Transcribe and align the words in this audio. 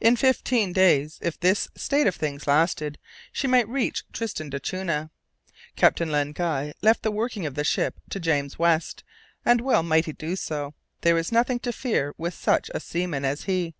In 0.00 0.16
fifteen 0.16 0.72
days, 0.72 1.20
if 1.22 1.38
this 1.38 1.68
state 1.76 2.08
of 2.08 2.16
things 2.16 2.48
lasted, 2.48 2.98
she 3.30 3.46
might 3.46 3.68
reach 3.68 4.02
Tristan 4.12 4.50
d'Acunha. 4.50 5.12
Captain 5.76 6.10
Len 6.10 6.32
Guy 6.32 6.74
left 6.82 7.04
the 7.04 7.12
working 7.12 7.46
of 7.46 7.54
the 7.54 7.62
ship 7.62 8.00
to 8.10 8.18
James 8.18 8.58
West, 8.58 9.04
and 9.44 9.60
well 9.60 9.84
might 9.84 10.06
he 10.06 10.12
do 10.12 10.34
so; 10.34 10.74
there 11.02 11.14
was 11.14 11.30
nothing 11.30 11.60
to 11.60 11.72
fear 11.72 12.12
with 12.18 12.34
such 12.34 12.68
a 12.74 12.80
seaman 12.80 13.24
as 13.24 13.44
he. 13.44 13.76